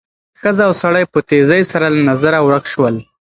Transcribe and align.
ښځه 0.39 0.63
او 0.67 0.73
سړی 0.81 1.03
په 1.13 1.19
تېزۍ 1.29 1.61
سره 1.71 1.87
له 1.93 2.01
نظره 2.09 2.39
ورک 2.47 2.65
شول. 2.73 2.95